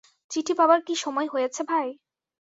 চিঠি 0.31 0.53
পাবার 0.53 0.79
কি 0.87 0.93
সময় 0.95 1.27
হয়েছে 1.33 1.61
ভাই? 1.63 1.87